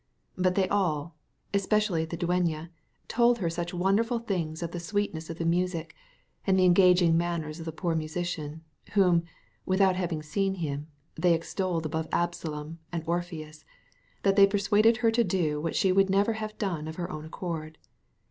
[0.35, 1.15] But they all,
[1.53, 2.69] especially the dueña,
[3.07, 5.95] told her such wonderful things of the sweetness of the music,
[6.47, 9.25] and the engaging manners of the poor musician, whom,
[9.63, 13.63] without having seen him, they extolled above Absalom and Orpheus,
[14.23, 17.23] that they persuaded her to do what she would never have done of her own
[17.25, 17.77] accord.